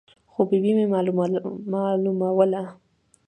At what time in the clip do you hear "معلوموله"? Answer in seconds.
1.73-2.61